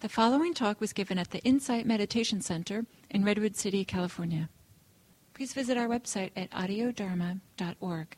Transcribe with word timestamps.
The 0.00 0.08
following 0.08 0.54
talk 0.54 0.80
was 0.80 0.94
given 0.94 1.18
at 1.18 1.30
the 1.30 1.40
Insight 1.40 1.84
Meditation 1.84 2.40
Center 2.40 2.86
in 3.10 3.22
Redwood 3.22 3.54
City, 3.54 3.84
California. 3.84 4.48
Please 5.34 5.52
visit 5.52 5.76
our 5.76 5.88
website 5.88 6.30
at 6.34 6.50
audiodharma.org. 6.52 8.16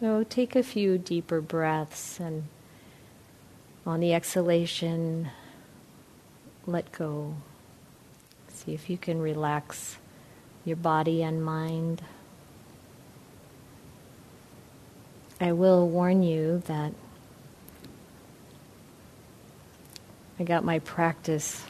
So 0.00 0.24
take 0.24 0.56
a 0.56 0.62
few 0.62 0.96
deeper 0.96 1.42
breaths 1.42 2.18
and 2.18 2.44
on 3.84 4.00
the 4.00 4.14
exhalation, 4.14 5.28
let 6.66 6.90
go. 6.90 7.36
See 8.56 8.72
if 8.72 8.88
you 8.88 8.96
can 8.96 9.20
relax 9.20 9.98
your 10.64 10.76
body 10.76 11.22
and 11.22 11.44
mind. 11.44 12.02
I 15.38 15.52
will 15.52 15.86
warn 15.86 16.22
you 16.22 16.62
that 16.66 16.94
I 20.40 20.44
got 20.44 20.64
my 20.64 20.78
practice 20.78 21.66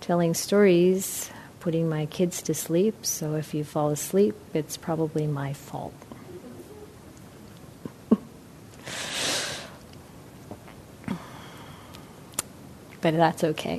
telling 0.00 0.32
stories, 0.32 1.30
putting 1.60 1.88
my 1.88 2.06
kids 2.06 2.40
to 2.42 2.54
sleep, 2.54 3.04
so 3.04 3.34
if 3.34 3.52
you 3.52 3.62
fall 3.62 3.90
asleep, 3.90 4.34
it's 4.54 4.78
probably 4.78 5.26
my 5.26 5.52
fault. 5.52 5.92
but 13.02 13.14
that's 13.14 13.44
okay. 13.44 13.78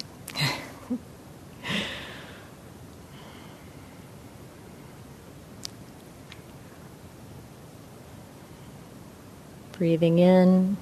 Breathing 9.74 10.20
in, 10.20 10.78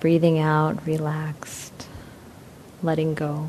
breathing 0.00 0.38
out, 0.38 0.86
relaxed, 0.86 1.88
letting 2.82 3.14
go. 3.14 3.48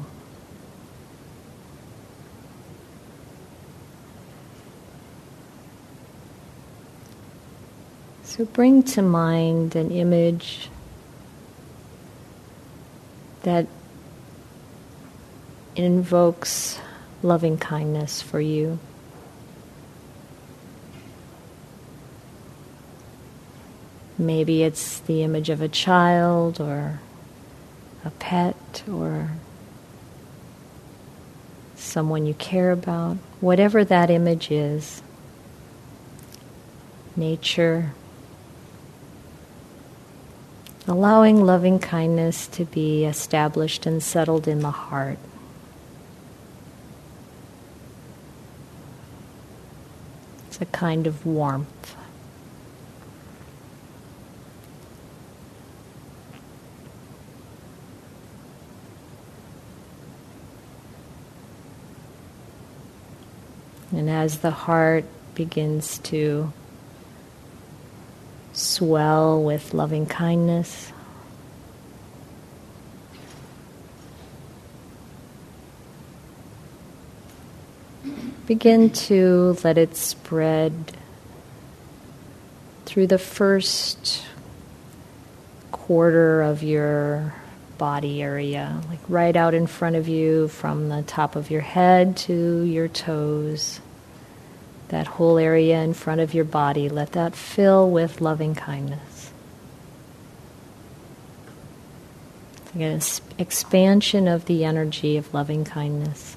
So 8.24 8.46
bring 8.46 8.84
to 8.84 9.02
mind 9.02 9.76
an 9.76 9.90
image 9.90 10.70
that 13.44 13.66
invokes 15.76 16.80
loving 17.24 17.58
kindness 17.58 18.22
for 18.22 18.40
you. 18.40 18.78
Maybe 24.18 24.64
it's 24.64 25.00
the 25.02 25.22
image 25.22 25.50
of 25.50 25.62
a 25.62 25.68
child 25.68 26.60
or 26.60 27.00
a 28.04 28.10
pet 28.12 28.84
or 28.92 29.30
someone 31.76 32.26
you 32.26 32.34
care 32.34 32.72
about, 32.72 33.18
whatever 33.42 33.86
that 33.86 34.10
image 34.10 34.50
is, 34.52 35.02
nature, 37.16 37.92
allowing 40.88 41.44
loving 41.46 41.78
kindness 41.80 42.48
to 42.48 42.66
be 42.66 43.06
established 43.06 43.86
and 43.86 44.02
settled 44.02 44.48
in 44.48 44.60
the 44.62 44.72
heart. 44.72 45.20
It's 50.48 50.62
a 50.62 50.66
kind 50.66 51.06
of 51.06 51.26
warmth. 51.26 51.97
And 63.92 64.10
as 64.10 64.40
the 64.40 64.52
heart 64.52 65.06
begins 65.34 66.00
to 66.00 66.52
swell 68.58 69.44
with 69.44 69.74
loving 69.74 70.08
kindness. 70.08 70.92
Begin 78.48 78.90
to 78.90 79.58
let 79.64 79.78
it 79.78 79.96
spread 79.96 80.74
through 82.86 83.08
the 83.08 83.20
first 83.20 84.24
quarter 85.72 86.42
of 86.42 86.64
your 86.64 87.36
body 87.78 88.22
area, 88.22 88.82
like 88.90 89.00
right 89.08 89.36
out 89.36 89.54
in 89.54 89.68
front 89.68 89.96
of 89.96 90.08
you 90.08 90.48
from 90.48 90.90
the 90.90 91.04
top 91.04 91.36
of 91.36 91.52
your 91.52 91.62
head 91.62 92.18
to 92.18 92.62
your 92.62 92.88
toes 92.88 93.80
that 94.90 95.08
whole 95.08 95.38
area 95.38 95.82
in 95.82 95.94
front 95.94 96.22
of 96.22 96.34
your 96.34 96.46
body, 96.46 96.90
let 96.90 97.12
that 97.12 97.36
fill 97.36 97.90
with 97.90 98.22
loving 98.22 98.56
kindness. 98.56 99.32
Again, 102.74 103.02
expansion 103.38 104.28
of 104.28 104.46
the 104.46 104.64
energy 104.64 105.18
of 105.18 105.34
loving 105.34 105.66
kindness. 105.66 106.37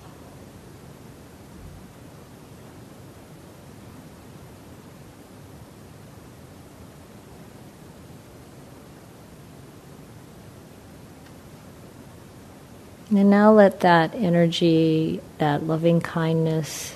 And 13.10 13.28
now 13.28 13.52
let 13.52 13.80
that 13.80 14.14
energy, 14.14 15.20
that 15.38 15.64
loving 15.64 16.00
kindness, 16.00 16.94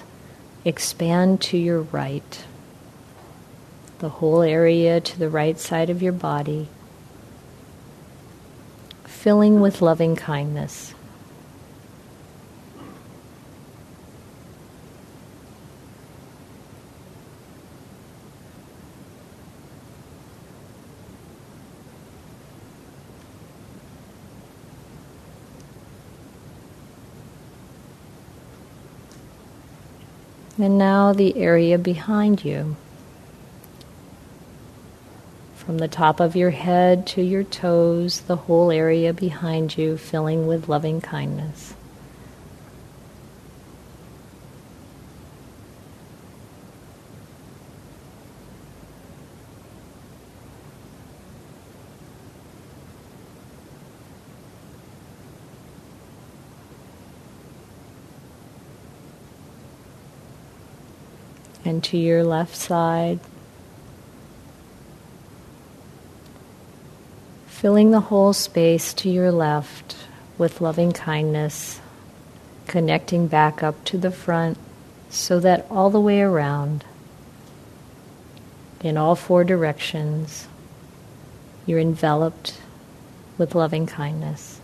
expand 0.65 1.41
to 1.43 1.59
your 1.59 1.83
right, 1.83 2.45
the 3.99 4.09
whole 4.09 4.43
area 4.43 5.01
to 5.01 5.19
the 5.19 5.29
right 5.29 5.59
side 5.59 5.91
of 5.91 6.03
your 6.03 6.13
body, 6.13 6.69
filling 9.05 9.61
with 9.61 9.83
loving 9.83 10.15
kindness. 10.15 10.94
And 30.65 30.79
now 30.79 31.13
the 31.13 31.37
area 31.37 31.77
behind 31.77 32.43
you. 32.43 32.77
From 35.57 35.77
the 35.77 35.89
top 35.89 36.21
of 36.21 36.35
your 36.35 36.53
head 36.53 37.07
to 37.09 37.21
your 37.21 37.45
toes, 37.45 38.21
the 38.21 38.37
whole 38.37 38.71
area 38.71 39.13
behind 39.13 39.77
you 39.77 39.99
filling 39.99 40.47
with 40.47 40.67
loving 40.67 41.03
kindness. 41.03 41.74
And 61.65 61.83
to 61.85 61.97
your 61.97 62.25
left 62.25 62.55
side. 62.55 63.21
Filling 67.47 67.91
the 67.91 68.01
whole 68.01 68.33
space 68.33 68.93
to 68.95 69.09
your 69.09 69.33
left 69.33 69.97
with 70.37 70.61
loving 70.61 70.93
kindness, 70.93 71.81
connecting 72.67 73.27
back 73.27 73.63
up 73.63 73.83
to 73.85 73.97
the 73.97 74.11
front 74.11 74.59
so 75.09 75.41
that 75.41 75.67
all 75.71 75.91
the 75.91 76.01
way 76.01 76.21
around, 76.21 76.85
in 78.83 78.99
all 78.99 79.17
four 79.17 79.45
directions, 79.45 80.47
you're 81.65 81.81
enveloped 81.81 82.61
with 83.39 83.55
loving 83.55 83.87
kindness. 83.87 84.61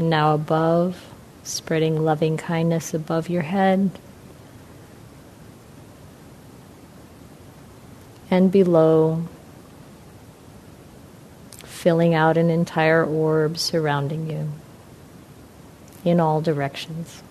and 0.00 0.08
now 0.08 0.32
above, 0.32 1.12
spreading 1.42 2.02
loving 2.02 2.38
kindness 2.38 2.94
above 2.94 3.28
your 3.28 3.42
head 3.42 3.90
and 8.30 8.50
below, 8.50 9.28
filling 11.66 12.14
out 12.14 12.38
an 12.38 12.48
entire 12.48 13.04
orb 13.04 13.58
surrounding 13.58 14.30
you 14.30 14.50
in 16.02 16.18
all 16.18 16.40
directions. 16.40 17.22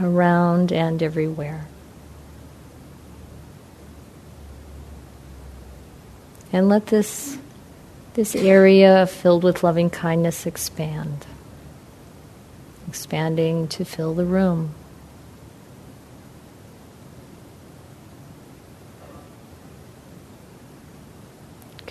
Around 0.00 0.72
and 0.72 1.02
everywhere. 1.02 1.66
And 6.52 6.68
let 6.68 6.86
this, 6.86 7.38
this 8.14 8.34
area 8.34 9.06
filled 9.06 9.42
with 9.42 9.62
loving 9.62 9.90
kindness 9.90 10.46
expand, 10.46 11.26
expanding 12.88 13.68
to 13.68 13.84
fill 13.84 14.14
the 14.14 14.24
room. 14.24 14.74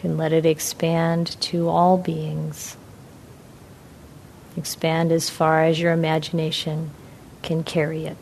can 0.05 0.17
let 0.17 0.31
it 0.31 0.45
expand 0.45 1.35
to 1.41 1.67
all 1.67 1.97
beings. 1.97 2.77
Expand 4.55 5.11
as 5.11 5.31
far 5.31 5.63
as 5.63 5.79
your 5.79 5.93
imagination 5.93 6.91
can 7.45 7.63
carry 7.63 8.05
it. 8.05 8.17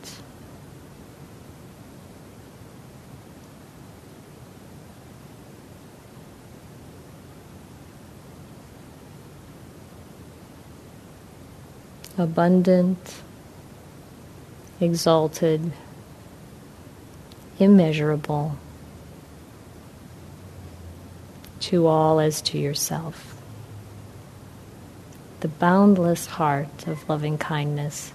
abundant, 12.17 13.21
exalted, 14.79 15.71
immeasurable, 17.59 18.55
to 21.59 21.87
all 21.87 22.19
as 22.19 22.41
to 22.41 22.57
yourself. 22.57 23.41
The 25.39 25.47
boundless 25.47 26.27
heart 26.27 26.87
of 26.87 27.09
loving 27.09 27.37
kindness 27.37 28.13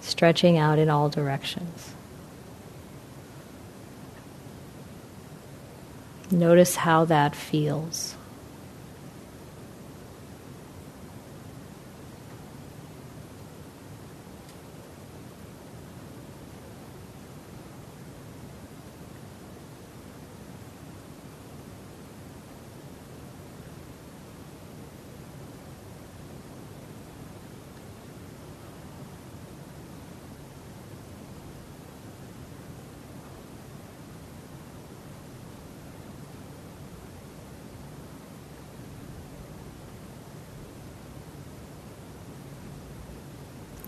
stretching 0.00 0.58
out 0.58 0.78
in 0.78 0.88
all 0.88 1.08
directions. 1.08 1.94
Notice 6.30 6.76
how 6.76 7.04
that 7.06 7.34
feels. 7.34 8.14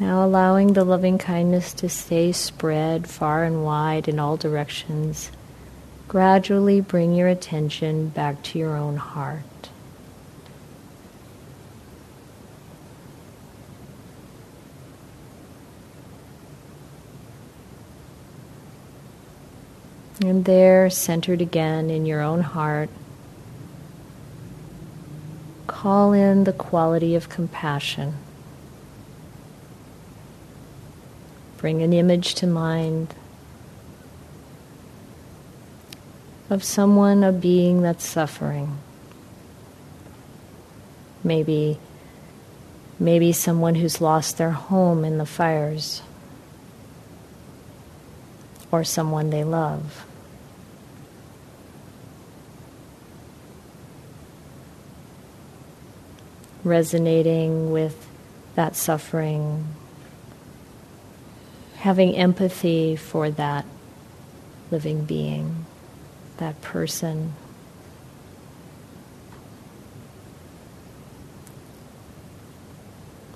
Now 0.02 0.24
allowing 0.24 0.72
the 0.72 0.82
loving 0.82 1.16
kindness 1.16 1.72
to 1.74 1.88
stay 1.88 2.32
spread 2.32 3.08
far 3.08 3.44
and 3.44 3.64
wide 3.64 4.08
in 4.08 4.18
all 4.18 4.36
directions, 4.36 5.30
gradually 6.08 6.80
bring 6.80 7.14
your 7.14 7.28
attention 7.28 8.08
back 8.08 8.42
to 8.42 8.58
your 8.58 8.76
own 8.76 8.96
heart. 8.96 9.70
And 20.20 20.44
there, 20.44 20.90
centered 20.90 21.40
again 21.40 21.90
in 21.90 22.06
your 22.06 22.22
own 22.22 22.40
heart, 22.40 22.90
call 25.68 26.12
in 26.12 26.42
the 26.42 26.52
quality 26.52 27.14
of 27.14 27.28
compassion. 27.28 28.14
Bring 31.62 31.80
an 31.80 31.92
image 31.92 32.34
to 32.34 32.46
mind 32.48 33.14
of 36.50 36.64
someone, 36.64 37.22
a 37.22 37.30
being 37.30 37.82
that's 37.82 38.04
suffering. 38.04 38.78
Maybe, 41.22 41.78
maybe 42.98 43.32
someone 43.32 43.76
who's 43.76 44.00
lost 44.00 44.38
their 44.38 44.50
home 44.50 45.04
in 45.04 45.18
the 45.18 45.24
fires, 45.24 46.02
or 48.72 48.82
someone 48.82 49.30
they 49.30 49.44
love. 49.44 50.04
Resonating 56.64 57.70
with 57.70 58.08
that 58.56 58.74
suffering, 58.74 59.76
having 61.82 62.14
empathy 62.14 62.94
for 62.94 63.28
that 63.28 63.64
living 64.70 65.04
being, 65.04 65.66
that 66.36 66.60
person. 66.62 67.32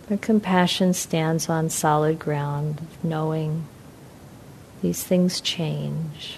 But 0.09 0.23
compassion 0.23 0.95
stands 0.95 1.49
on 1.49 1.71
solid 1.71 2.21
ground, 2.21 2.87
knowing 3.03 3.67
these 4.81 5.03
things 5.03 5.41
change. 5.41 6.37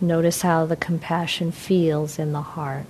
Notice 0.00 0.42
how 0.42 0.64
the 0.64 0.76
compassion 0.76 1.50
feels 1.50 2.20
in 2.20 2.30
the 2.30 2.40
heart. 2.40 2.86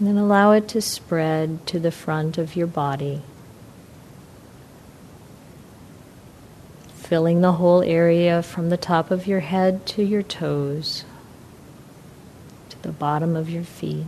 And 0.00 0.08
then 0.08 0.16
allow 0.16 0.52
it 0.52 0.66
to 0.68 0.80
spread 0.80 1.66
to 1.66 1.78
the 1.78 1.90
front 1.90 2.38
of 2.38 2.56
your 2.56 2.66
body, 2.66 3.20
filling 6.94 7.42
the 7.42 7.52
whole 7.52 7.82
area 7.82 8.42
from 8.42 8.70
the 8.70 8.78
top 8.78 9.10
of 9.10 9.26
your 9.26 9.40
head 9.40 9.84
to 9.88 10.02
your 10.02 10.22
toes, 10.22 11.04
to 12.70 12.80
the 12.80 12.92
bottom 12.92 13.36
of 13.36 13.50
your 13.50 13.62
feet. 13.62 14.06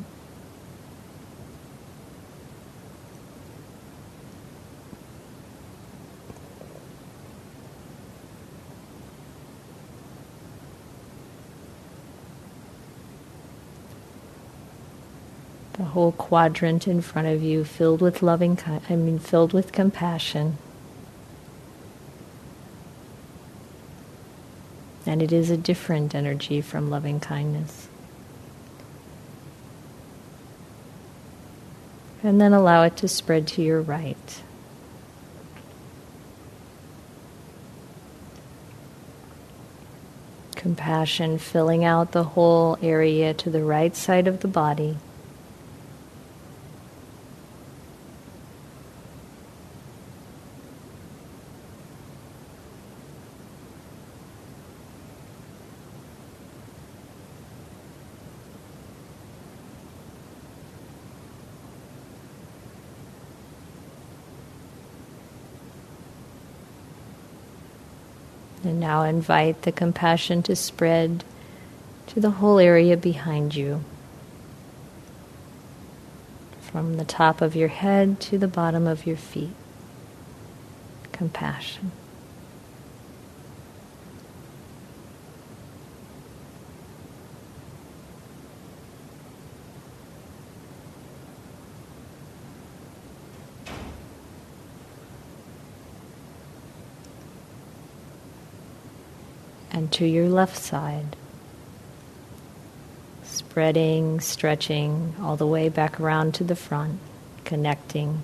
Whole 15.92 16.12
quadrant 16.12 16.88
in 16.88 17.02
front 17.02 17.28
of 17.28 17.42
you 17.42 17.64
filled 17.64 18.00
with 18.00 18.22
loving 18.22 18.58
I 18.66 18.96
mean 18.96 19.18
filled 19.18 19.52
with 19.52 19.72
compassion. 19.72 20.56
And 25.04 25.20
it 25.20 25.32
is 25.32 25.50
a 25.50 25.56
different 25.56 26.14
energy 26.14 26.62
from 26.62 26.88
loving 26.88 27.20
kindness. 27.20 27.88
And 32.22 32.40
then 32.40 32.54
allow 32.54 32.84
it 32.84 32.96
to 32.99 33.08
spread 33.08 33.46
to 33.49 33.62
your 33.62 33.82
right. 33.82 34.42
Compassion 40.54 41.37
filling 41.37 41.84
out 41.84 42.12
the 42.12 42.25
whole 42.25 42.78
area 42.80 43.34
to 43.34 43.50
the 43.50 43.62
right 43.62 43.94
side 43.94 44.26
of 44.26 44.40
the 44.40 44.49
body 44.49 44.96
invite 69.02 69.62
the 69.62 69.73
compassion 69.73 70.42
to 70.44 70.56
spread 70.56 71.25
to 72.09 72.21
the 72.21 72.30
whole 72.30 72.59
area 72.59 72.97
behind 72.97 73.54
you. 73.54 73.85
From 76.61 76.97
the 76.97 77.04
top 77.04 77.40
of 77.40 77.54
your 77.54 77.68
head 77.68 78.21
to 78.21 78.38
the 78.38 78.49
bottom 78.49 78.87
of 78.87 79.06
your 79.06 79.16
feet. 79.16 79.54
Compassion. 81.12 81.92
And 99.82 99.90
to 99.90 100.06
your 100.06 100.28
left 100.28 100.56
side. 100.56 101.16
Spreading, 103.24 104.20
stretching 104.20 105.12
all 105.20 105.34
the 105.34 105.44
way 105.44 105.68
back 105.68 105.98
around 105.98 106.34
to 106.34 106.44
the 106.44 106.54
front, 106.54 107.00
connecting, 107.44 108.22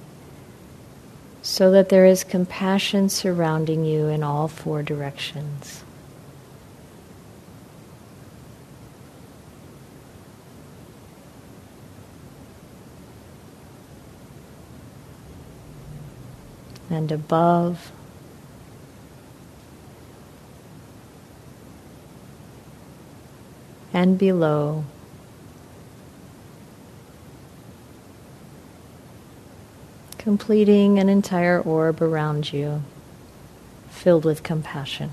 so 1.43 1.73
that 1.73 1.89
there 1.89 2.07
is 2.07 2.23
compassion 2.23 3.09
surrounding 3.09 3.85
you 3.85 4.07
in 4.07 4.23
all 4.23 4.47
four 4.47 4.85
directions. 4.85 5.83
And 16.89 17.11
above, 17.11 17.91
and 23.99 24.17
below. 24.17 24.85
Completing 30.19 31.01
an 31.01 31.09
entire 31.09 31.61
orb 31.61 32.01
around 32.01 32.53
you, 32.53 32.85
filled 33.91 34.25
with 34.25 34.45
compassion. 34.45 35.11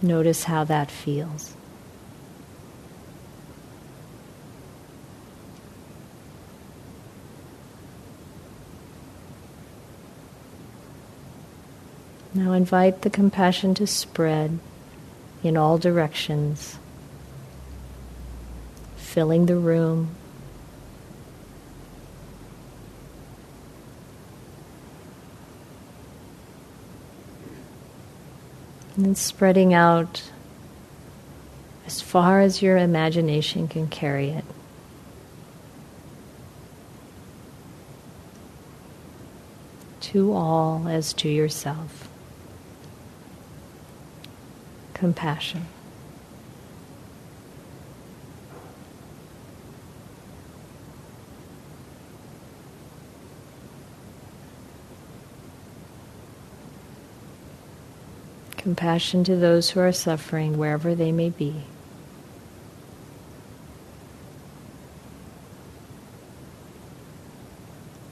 Notice 0.00 0.44
how 0.44 0.62
that 0.62 0.88
feels. 0.88 1.57
Now 12.38 12.52
invite 12.52 13.02
the 13.02 13.10
compassion 13.10 13.74
to 13.74 13.86
spread 13.88 14.60
in 15.42 15.56
all 15.56 15.76
directions, 15.76 16.78
filling 18.96 19.46
the 19.46 19.56
room. 19.56 20.14
And 28.96 29.18
spreading 29.18 29.74
out 29.74 30.30
as 31.86 32.00
far 32.00 32.40
as 32.40 32.62
your 32.62 32.76
imagination 32.76 33.66
can 33.66 33.88
carry 33.88 34.30
it. 34.30 34.44
To 40.02 40.32
all 40.32 40.86
as 40.86 41.12
to 41.14 41.28
yourself. 41.28 42.07
Compassion. 44.98 45.64
Compassion 58.56 59.22
to 59.24 59.36
those 59.36 59.70
who 59.70 59.80
are 59.80 59.92
suffering 59.92 60.58
wherever 60.58 60.94
they 60.94 61.12
may 61.12 61.30
be. 61.30 61.62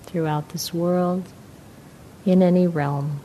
Throughout 0.04 0.50
this 0.50 0.72
world, 0.72 1.24
in 2.24 2.42
any 2.42 2.66
realm. 2.66 3.20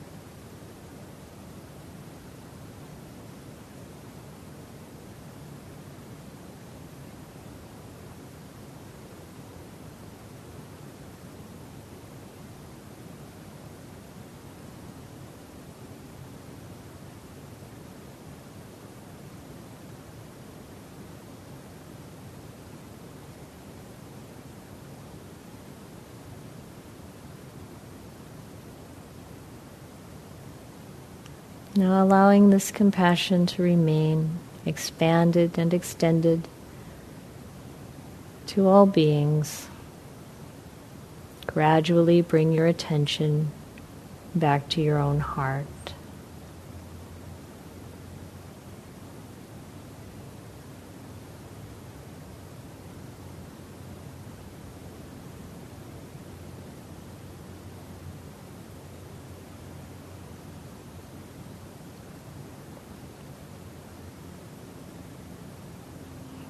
Now 31.82 32.04
allowing 32.04 32.52
this 32.52 32.70
compassion 32.70 33.48
to 33.48 33.64
remain 33.64 34.38
expanded 34.68 35.58
and 35.58 35.74
extended 35.74 36.48
to 38.46 38.68
all 38.68 38.86
beings. 38.86 39.68
Gradually 41.48 42.22
bring 42.22 42.52
your 42.52 42.68
attention 42.68 43.52
back 44.36 44.70
to 44.70 44.80
your 44.80 45.00
own 45.00 45.22
heart. 45.22 45.96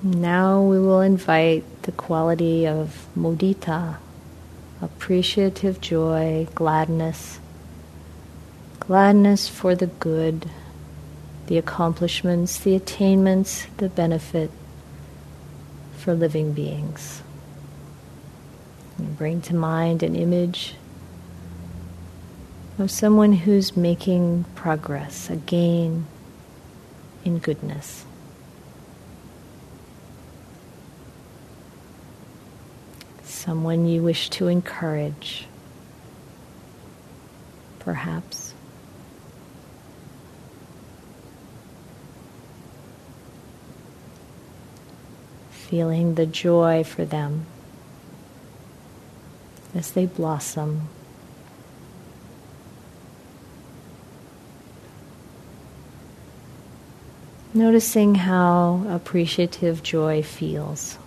Now 0.03 0.63
we 0.63 0.79
will 0.79 1.01
invite 1.01 1.84
the 1.84 1.91
quality 1.91 2.65
of 2.65 3.08
mudita, 3.15 3.98
appreciative 4.81 5.79
joy, 5.79 6.48
gladness, 6.55 7.39
gladness 8.79 9.48
for 9.48 9.75
the 9.75 9.86
good, 9.86 10.50
the 11.46 11.60
accomplishments, 11.60 12.58
the 12.58 12.75
attainments, 12.75 13.67
the 13.77 13.89
benefit 13.89 14.50
for 15.98 16.15
living 16.15 16.53
beings. 16.53 17.22
And 18.98 19.15
bring 19.15 19.39
to 19.43 19.55
mind 19.55 20.01
an 20.01 20.15
image 20.15 20.74
of 22.79 22.89
someone 22.89 23.34
who's 23.34 23.77
making 23.77 24.46
progress, 24.55 25.29
a 25.29 25.36
gain 25.36 26.08
in 27.24 27.38
goodness. 27.38 28.05
Someone 33.41 33.88
you 33.88 34.03
wish 34.03 34.29
to 34.29 34.48
encourage, 34.48 35.48
perhaps. 37.79 38.53
Feeling 45.50 46.13
the 46.15 46.27
joy 46.27 46.83
for 46.83 47.03
them 47.03 47.48
as 49.74 49.91
they 49.91 50.05
blossom. 50.05 50.88
Noticing 57.55 58.15
how 58.15 58.86
appreciative 58.88 59.81
joy 59.81 60.21
feels. 60.21 61.00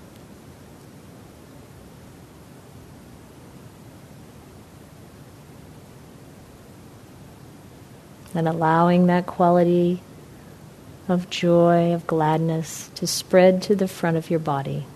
And 8.34 8.48
allowing 8.48 9.06
that 9.06 9.26
quality 9.26 10.02
of 11.08 11.30
joy, 11.30 11.92
of 11.92 12.06
gladness 12.06 12.90
to 12.94 13.06
spread 13.06 13.62
to 13.62 13.76
the 13.76 13.86
front 13.86 14.16
of 14.16 14.30
your 14.30 14.40
body. 14.40 14.86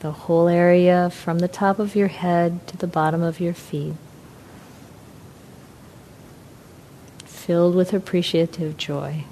The 0.00 0.12
whole 0.12 0.48
area 0.48 1.10
from 1.10 1.40
the 1.40 1.48
top 1.48 1.80
of 1.80 1.96
your 1.96 2.08
head 2.08 2.66
to 2.68 2.76
the 2.76 2.86
bottom 2.86 3.22
of 3.22 3.40
your 3.40 3.54
feet, 3.54 3.94
filled 7.24 7.74
with 7.74 7.92
appreciative 7.92 8.76
joy. 8.76 9.24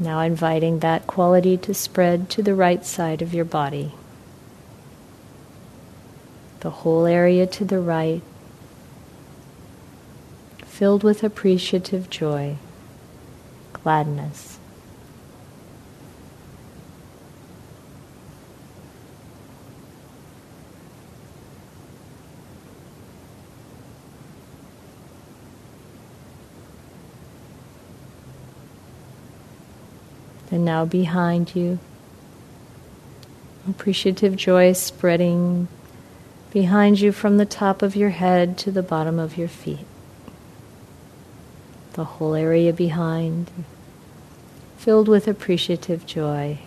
Now 0.00 0.20
inviting 0.20 0.78
that 0.78 1.06
quality 1.06 1.58
to 1.58 1.74
spread 1.74 2.30
to 2.30 2.42
the 2.42 2.54
right 2.54 2.86
side 2.86 3.20
of 3.20 3.34
your 3.34 3.44
body. 3.44 3.92
The 6.60 6.70
whole 6.70 7.04
area 7.04 7.46
to 7.46 7.64
the 7.66 7.80
right, 7.80 8.22
filled 10.64 11.02
with 11.02 11.22
appreciative 11.22 12.08
joy, 12.08 12.56
gladness. 13.74 14.59
And 30.50 30.64
now 30.64 30.84
behind 30.84 31.54
you, 31.54 31.78
appreciative 33.68 34.36
joy 34.36 34.72
spreading 34.72 35.68
behind 36.52 37.00
you 37.00 37.12
from 37.12 37.36
the 37.36 37.46
top 37.46 37.82
of 37.82 37.94
your 37.94 38.10
head 38.10 38.58
to 38.58 38.70
the 38.70 38.82
bottom 38.82 39.18
of 39.18 39.36
your 39.36 39.48
feet. 39.48 39.86
The 41.92 42.04
whole 42.04 42.34
area 42.34 42.72
behind, 42.72 43.50
filled 44.76 45.08
with 45.08 45.28
appreciative 45.28 46.06
joy. 46.06 46.58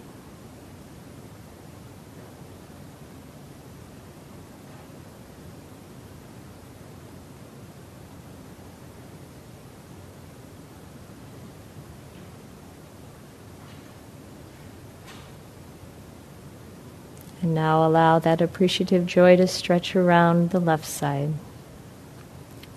And 17.43 17.53
now 17.53 17.85
allow 17.85 18.19
that 18.19 18.39
appreciative 18.39 19.05
joy 19.05 19.35
to 19.35 19.47
stretch 19.47 19.97
around 19.97 20.51
the 20.51 20.61
left 20.61 20.85
side, 20.85 21.33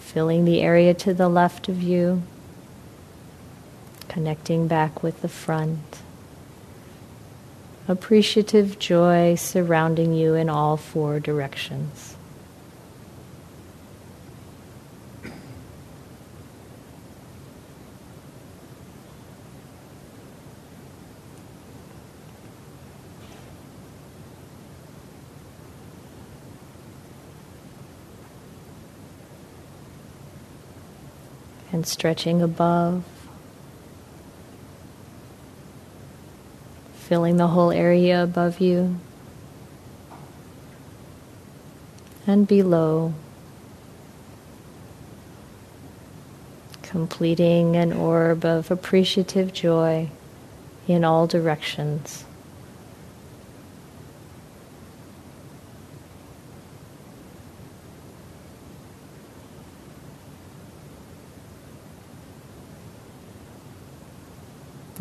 filling 0.00 0.44
the 0.44 0.60
area 0.60 0.92
to 0.92 1.14
the 1.14 1.28
left 1.28 1.68
of 1.68 1.80
you, 1.80 2.24
connecting 4.08 4.66
back 4.66 5.04
with 5.04 5.22
the 5.22 5.28
front. 5.28 6.00
Appreciative 7.86 8.80
joy 8.80 9.36
surrounding 9.36 10.12
you 10.12 10.34
in 10.34 10.50
all 10.50 10.76
four 10.76 11.20
directions. 11.20 12.16
And 31.76 31.86
stretching 31.86 32.40
above, 32.40 33.04
filling 36.94 37.36
the 37.36 37.48
whole 37.48 37.70
area 37.70 38.22
above 38.22 38.60
you. 38.60 38.98
And 42.26 42.48
below, 42.48 43.12
completing 46.80 47.76
an 47.76 47.92
orb 47.92 48.46
of 48.46 48.70
appreciative 48.70 49.52
joy 49.52 50.08
in 50.88 51.04
all 51.04 51.26
directions. 51.26 52.24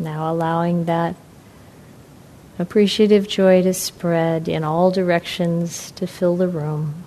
Now 0.06 0.30
allowing 0.30 0.84
that 0.84 1.16
appreciative 2.60 3.26
joy 3.26 3.64
to 3.64 3.74
spread 3.74 4.46
in 4.48 4.62
all 4.62 4.92
directions 4.92 5.90
to 5.96 6.06
fill 6.06 6.36
the 6.36 6.46
room. 6.46 7.02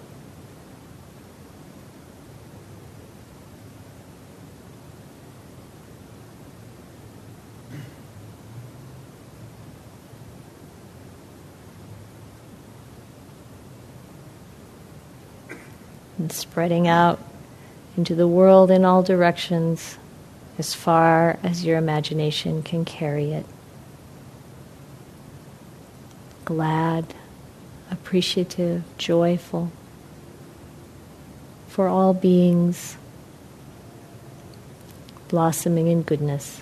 And 16.18 16.30
spreading 16.34 16.86
out 16.86 17.18
into 17.96 18.14
the 18.14 18.28
world 18.28 18.70
in 18.70 18.84
all 18.84 19.04
directions 19.04 19.98
as 20.60 20.74
far 20.74 21.40
as 21.42 21.66
your 21.66 21.78
imagination 21.78 22.62
can 22.62 22.84
carry 22.84 23.32
it. 23.32 23.46
Glad, 26.44 27.14
appreciative, 27.90 28.84
joyful 28.98 29.72
for 31.68 31.88
all 31.88 32.14
beings 32.14 32.98
blossoming 35.30 35.88
in 35.88 36.02
goodness. 36.02 36.62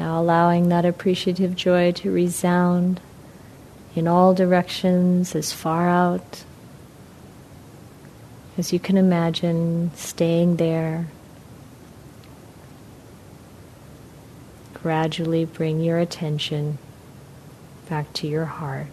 Now 0.00 0.09
allowing 0.20 0.68
that 0.68 0.84
appreciative 0.84 1.56
joy 1.56 1.90
to 1.92 2.10
resound 2.10 3.00
in 3.94 4.06
all 4.06 4.34
directions 4.34 5.34
as 5.34 5.52
far 5.52 5.88
out 5.88 6.44
as 8.60 8.74
you 8.74 8.78
can 8.78 8.98
imagine, 8.98 9.90
staying 9.94 10.56
there. 10.56 11.06
Gradually 14.74 15.46
bring 15.46 15.80
your 15.80 15.98
attention 15.98 16.76
back 17.88 18.12
to 18.12 18.26
your 18.26 18.44
heart. 18.44 18.88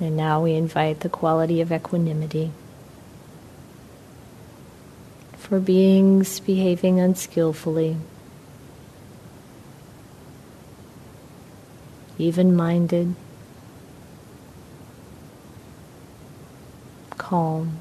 And 0.00 0.16
now 0.28 0.42
we 0.42 0.52
invite 0.52 1.00
the 1.00 1.08
quality 1.08 1.62
of 1.62 1.72
equanimity 1.72 2.50
for 5.38 5.58
beings 5.58 6.38
behaving 6.40 7.00
unskillfully, 7.00 7.96
even 12.18 12.54
minded, 12.54 13.14
calm, 17.16 17.78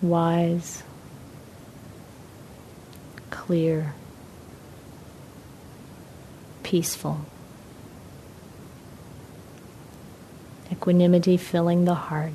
wise, 0.00 0.82
clear, 3.28 3.92
peaceful. 6.62 7.20
Equanimity 10.84 11.38
filling 11.38 11.86
the 11.86 11.94
heart. 11.94 12.34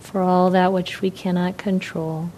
for 0.00 0.20
all 0.20 0.50
that 0.50 0.72
which 0.72 1.00
we 1.00 1.10
cannot 1.10 1.56
control. 1.58 2.30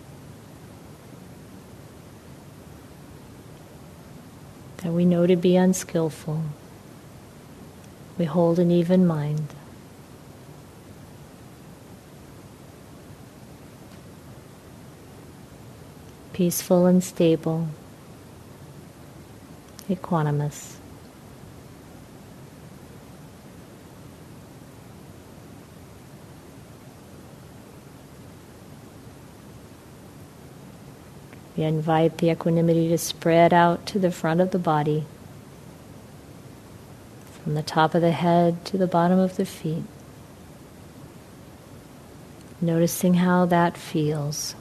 That 4.79 4.93
we 4.93 5.07
know 5.07 5.27
to 5.27 5.37
be 5.37 5.57
unskillful. 5.57 6.43
We 8.19 8.27
hold 8.27 8.59
an 8.59 8.71
even 8.71 9.07
mind. 9.07 9.55
Peaceful 16.39 16.87
and 16.87 17.03
stable, 17.03 17.67
equanimous. 19.91 20.77
We 31.57 31.65
invite 31.65 32.19
the 32.19 32.31
equanimity 32.31 32.89
to 32.91 32.99
spread 32.99 33.53
out 33.53 33.85
to 33.87 33.99
the 33.99 34.13
front 34.13 34.41
of 34.41 34.53
the 34.53 34.61
body, 34.61 35.07
from 37.43 37.55
the 37.55 37.65
top 37.65 37.97
of 37.97 38.01
the 38.01 38.13
head 38.13 38.65
to 38.67 38.79
the 38.79 38.87
bottom 38.87 39.19
of 39.19 39.37
the 39.37 39.45
feet. 39.45 39.83
Noticing 42.61 43.15
how 43.15 43.45
that 43.47 43.77
feels. 43.77 44.55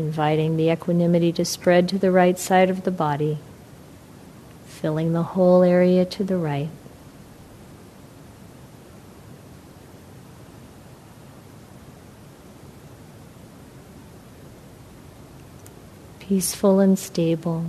Inviting 0.00 0.56
the 0.56 0.70
equanimity 0.70 1.30
to 1.30 1.44
spread 1.44 1.86
to 1.86 1.98
the 1.98 2.10
right 2.10 2.38
side 2.38 2.70
of 2.70 2.84
the 2.84 2.90
body, 2.90 3.38
filling 4.66 5.12
the 5.12 5.22
whole 5.22 5.62
area 5.62 6.04
to 6.06 6.24
the 6.24 6.38
right. 6.38 6.70
Peaceful 16.18 16.80
and 16.80 16.98
stable. 16.98 17.66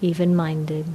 Even 0.00 0.36
minded. 0.36 0.86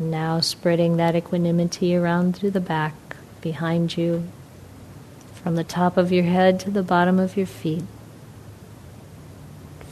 And 0.00 0.10
now 0.10 0.40
spreading 0.40 0.96
that 0.96 1.14
equanimity 1.14 1.94
around 1.94 2.34
through 2.34 2.52
the 2.52 2.58
back, 2.60 2.94
behind 3.42 3.98
you, 3.98 4.26
from 5.34 5.56
the 5.56 5.62
top 5.62 5.98
of 5.98 6.10
your 6.10 6.24
head 6.24 6.58
to 6.60 6.70
the 6.70 6.82
bottom 6.82 7.18
of 7.18 7.36
your 7.36 7.46
feet, 7.46 7.84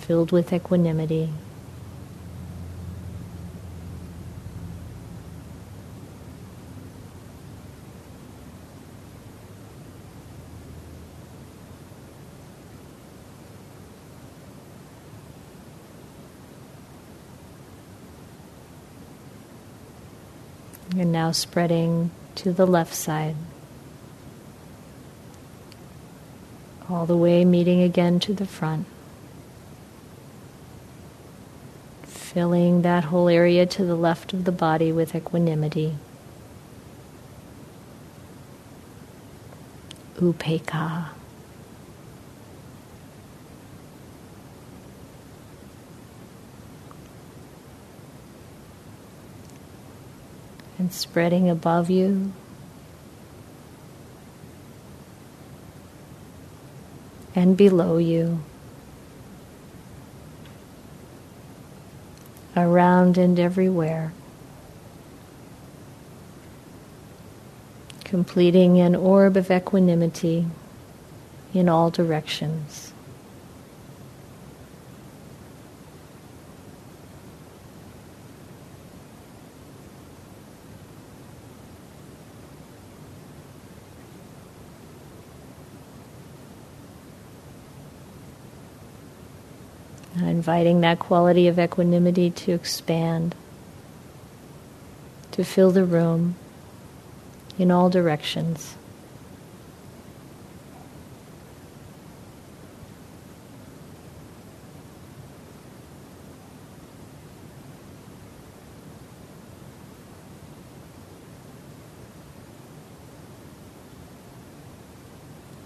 filled 0.01 0.33
with 0.33 0.51
equanimity. 0.51 1.29
You're 20.97 21.05
now 21.29 21.33
spreading 21.33 22.11
to 22.35 22.55
the 22.55 22.67
left 22.67 22.95
side. 22.95 23.37
All 26.89 27.05
the 27.05 27.19
way 27.19 27.45
meeting 27.45 27.83
again 27.83 28.19
to 28.21 28.33
the 28.33 28.47
front. 28.47 28.87
Filling 32.05 32.81
that 32.81 33.05
whole 33.05 33.29
area 33.29 33.67
to 33.67 33.85
the 33.85 33.95
left 33.95 34.33
of 34.33 34.45
the 34.45 34.53
body 34.53 34.91
with 34.91 35.15
equanimity. 35.15 35.99
Upekkha. 40.17 41.18
And 50.79 50.93
spreading 50.93 51.51
above 51.51 51.91
you. 51.91 52.33
And 57.35 57.57
below 57.57 57.99
you, 57.99 58.41
around 62.57 63.17
and 63.17 63.39
everywhere, 63.39 64.13
completing 68.03 68.81
an 68.81 68.97
orb 68.97 69.37
of 69.37 69.53
equanimity 69.53 70.47
in 71.55 71.69
all 71.69 71.91
directions. 71.91 72.93
Inviting 90.39 90.83
that 90.83 91.01
quality 91.01 91.49
of 91.49 91.59
equanimity 91.59 92.31
to 92.31 92.53
expand, 92.53 93.35
to 95.33 95.43
fill 95.43 95.73
the 95.73 95.85
room 95.85 96.37
in 97.59 97.73
all 97.73 97.91
directions. 97.91 98.77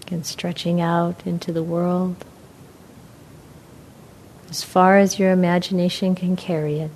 And 0.09 0.25
stretching 0.25 0.81
out 0.81 1.27
into 1.27 1.51
the 1.51 1.61
world 1.61 2.25
as 4.53 4.63
far 4.63 4.99
as 4.99 5.17
your 5.17 5.31
imagination 5.31 6.13
can 6.13 6.35
carry 6.35 6.77
it. 6.77 6.91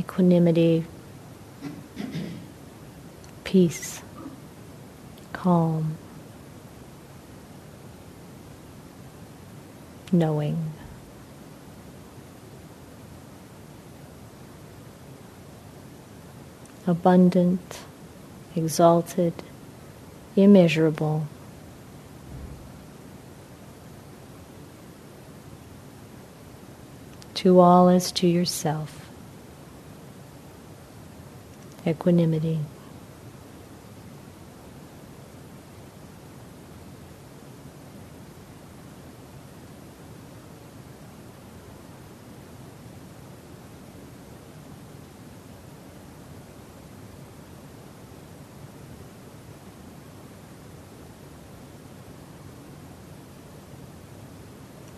Equanimity, 0.00 0.86
peace, 3.44 4.00
calm, 5.34 5.98
knowing. 10.10 10.72
Abundant, 16.86 17.80
exalted, 18.56 19.34
immeasurable. 20.36 21.26
To 27.38 27.60
all 27.60 27.88
as 27.88 28.10
to 28.12 28.26
yourself. 28.26 29.08
Equanimity. 31.86 32.58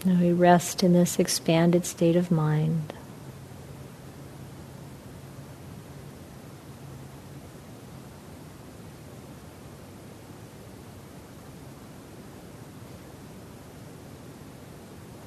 Now 0.06 0.18
we 0.18 0.29
rest 0.40 0.82
in 0.82 0.94
this 0.94 1.18
expanded 1.18 1.84
state 1.84 2.16
of 2.16 2.30
mind. 2.30 2.94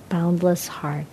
Boundless 0.10 0.68
heart. 0.68 1.06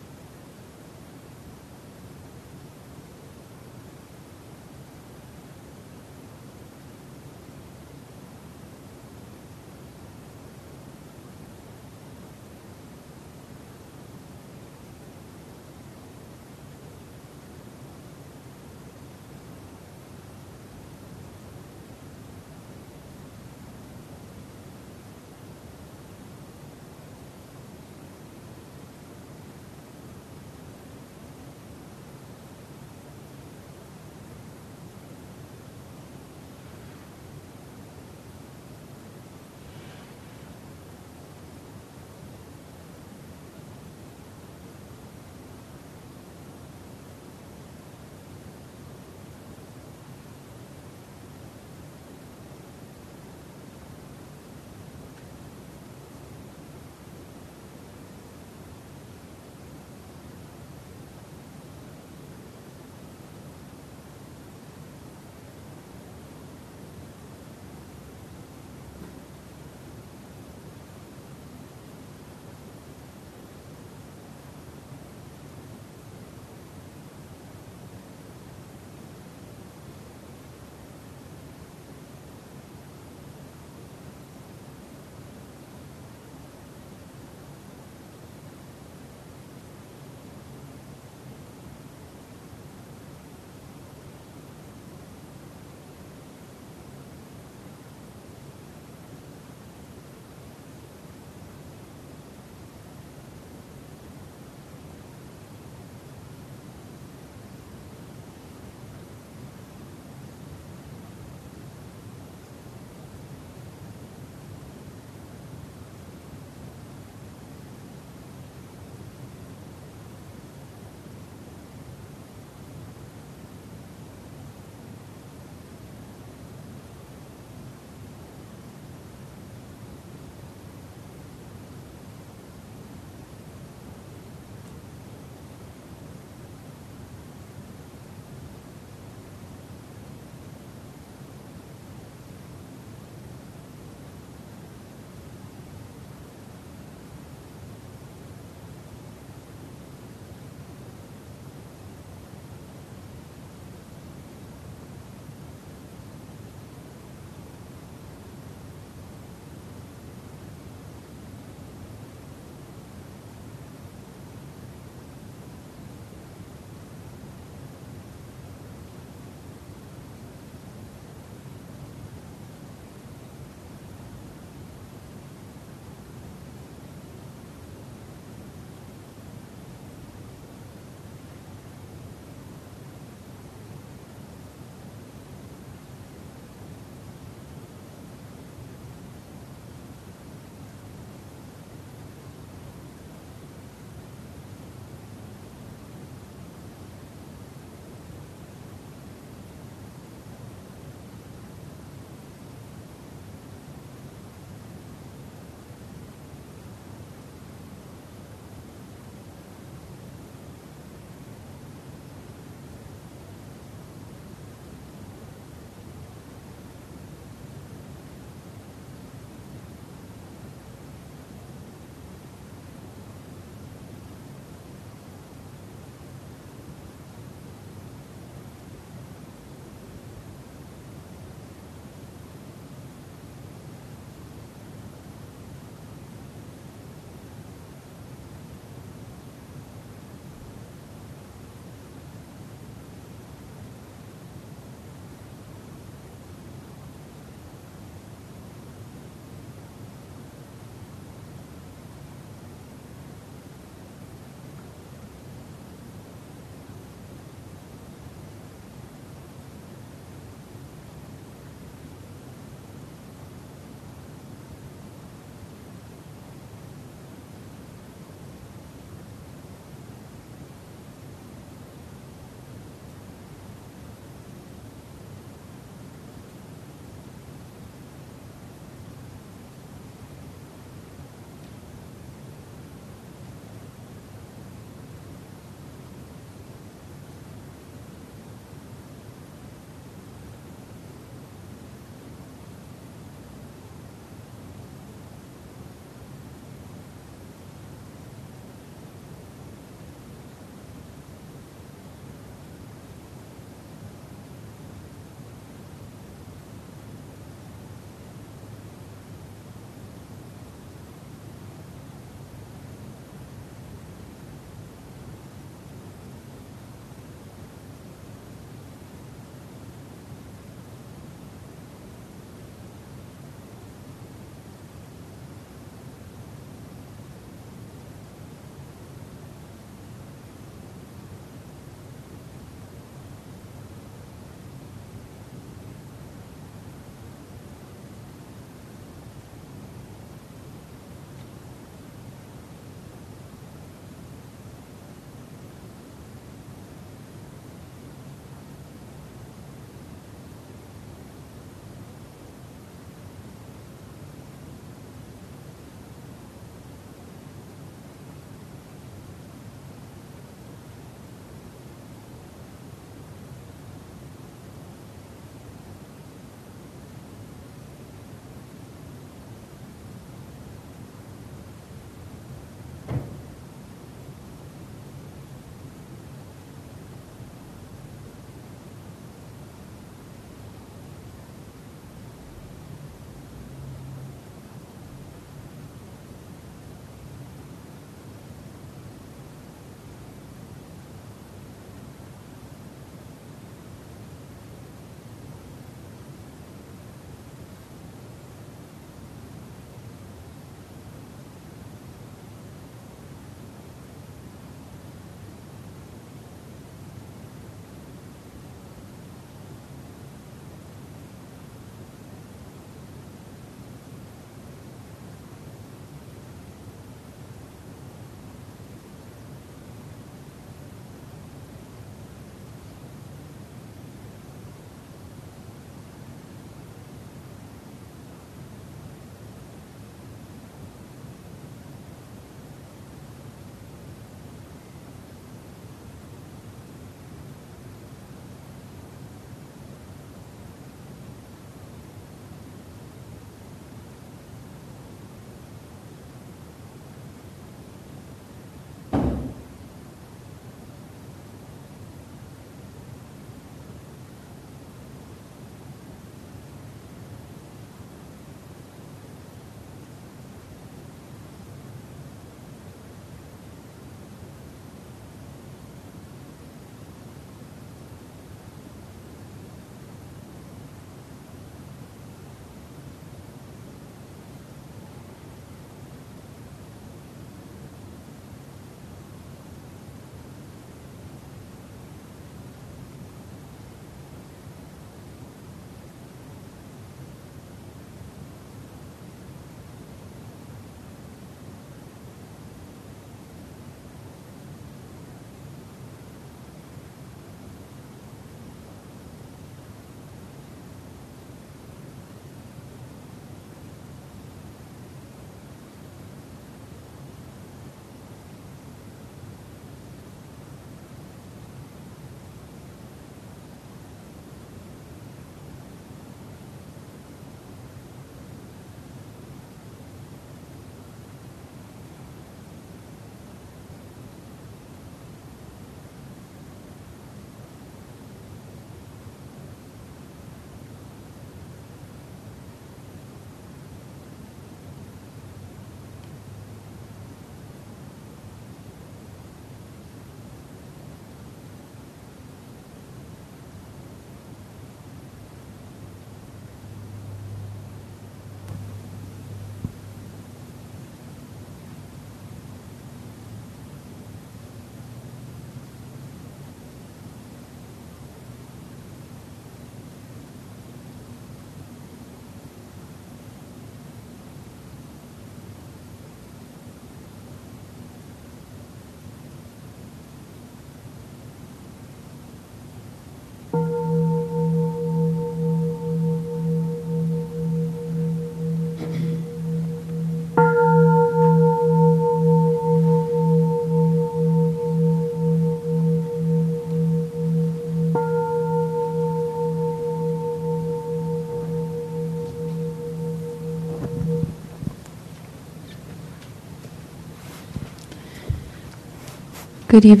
Good 599.70 599.84
evening. 599.84 600.00